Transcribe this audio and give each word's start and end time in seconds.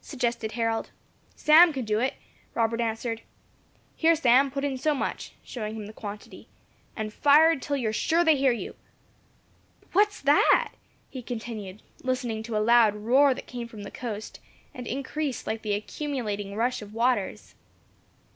suggested 0.00 0.50
Harold. 0.50 0.90
"Sam 1.36 1.72
can 1.72 1.84
do 1.84 2.00
it," 2.00 2.14
Robert 2.56 2.80
answered. 2.80 3.22
"Here, 3.94 4.16
Sam, 4.16 4.50
put 4.50 4.64
in 4.64 4.76
so 4.78 4.96
much," 4.96 5.34
showing 5.44 5.76
him 5.76 5.86
the 5.86 5.92
quantity, 5.92 6.48
"and 6.96 7.12
fire 7.12 7.52
it 7.52 7.58
until 7.58 7.76
you 7.76 7.90
are 7.90 7.92
sure 7.92 8.24
they 8.24 8.34
hear 8.36 8.50
you. 8.50 8.74
But 9.78 9.94
what 9.94 10.08
is 10.08 10.22
that?" 10.22 10.72
he 11.08 11.22
continued, 11.22 11.82
listening 12.02 12.42
to 12.42 12.56
a 12.56 12.58
loud 12.66 12.96
roar 12.96 13.32
that 13.32 13.46
came 13.46 13.68
from 13.68 13.84
the 13.84 13.92
coast, 13.92 14.40
and 14.74 14.88
increased 14.88 15.46
like 15.46 15.62
the 15.62 15.74
accumulating 15.74 16.56
rush 16.56 16.82
of 16.82 16.92
waters. 16.92 17.54